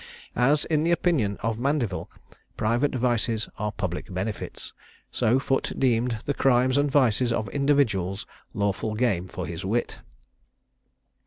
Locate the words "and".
6.79-6.89